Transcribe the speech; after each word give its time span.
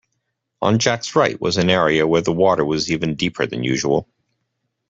On 0.63 0.79
Jack’s 0.79 1.15
right 1.15 1.39
was 1.39 1.57
an 1.57 1.69
area 1.69 2.07
where 2.07 2.21
the 2.23 2.31
water 2.33 2.65
was 2.65 2.89
even 2.91 3.13
deeper 3.13 3.45
than 3.45 3.63
usual 3.63 4.09